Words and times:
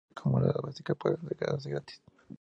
Tanto 0.15 0.39
la 0.39 0.47
versión 0.47 0.51
completa, 0.51 0.51
como 0.51 0.63
la 0.63 0.67
básica 0.67 0.95
pueden 0.95 1.19
descargarse 1.27 1.69
gratis. 1.69 2.01